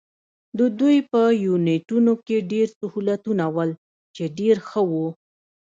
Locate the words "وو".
4.89-5.07